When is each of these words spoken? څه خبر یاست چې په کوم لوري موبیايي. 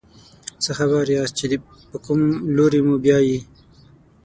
څه 0.63 0.71
خبر 0.77 1.05
یاست 1.15 1.33
چې 1.39 1.45
په 1.89 1.97
کوم 2.05 2.21
لوري 2.57 2.81
موبیايي. 2.87 3.39